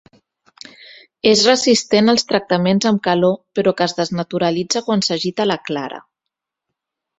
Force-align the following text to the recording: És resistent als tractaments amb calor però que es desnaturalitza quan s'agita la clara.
És 1.31 1.43
resistent 1.49 2.13
als 2.13 2.25
tractaments 2.31 2.89
amb 2.93 3.03
calor 3.09 3.37
però 3.59 3.75
que 3.81 3.87
es 3.89 3.95
desnaturalitza 4.01 4.85
quan 4.91 5.07
s'agita 5.11 5.49
la 5.55 5.61
clara. 5.71 6.05